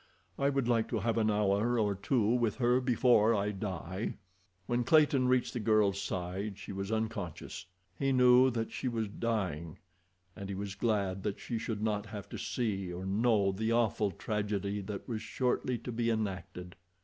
[0.39, 4.15] I would like to have an hour or two with her before I die."
[4.65, 9.77] When Clayton reached the girl's side she was unconscious—he knew that she was dying,
[10.35, 14.09] and he was glad that she should not have to see or know the awful
[14.09, 16.75] tragedy that was shortly to be enacted.